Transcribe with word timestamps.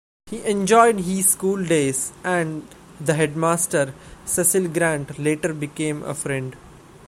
He 0.25 0.43
enjoyed 0.49 1.01
his 1.01 1.29
schooldays, 1.35 2.11
and 2.23 2.67
the 2.99 3.13
Headmaster, 3.13 3.93
Cecil 4.25 4.69
Grant, 4.69 5.19
later 5.19 5.53
became 5.53 6.01
a 6.01 6.15
friend. 6.15 6.55